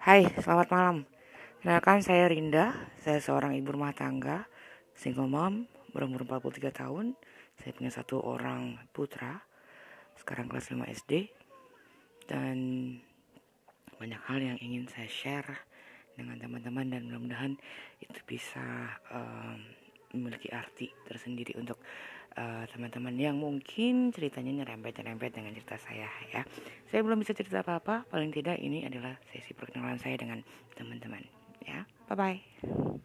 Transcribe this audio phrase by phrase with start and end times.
[0.00, 1.04] Hai, selamat malam.
[1.60, 2.72] Kenalkan saya Rinda,
[3.04, 4.48] saya seorang ibu rumah tangga,
[4.96, 7.12] single mom, berumur 43 tahun.
[7.60, 9.44] Saya punya satu orang putra,
[10.16, 11.28] sekarang kelas 5 SD.
[12.24, 12.56] Dan
[14.00, 15.68] banyak hal yang ingin saya share
[16.16, 17.60] dengan teman-teman dan mudah-mudahan
[18.00, 19.60] itu bisa um,
[20.16, 21.76] memiliki arti tersendiri untuk
[22.40, 26.42] eh, teman-teman yang mungkin ceritanya nyerempet-nyerempet dengan cerita saya ya.
[26.88, 30.40] Saya belum bisa cerita apa-apa, paling tidak ini adalah sesi perkenalan saya dengan
[30.72, 31.20] teman-teman
[31.68, 31.84] ya.
[32.08, 33.00] Bye bye.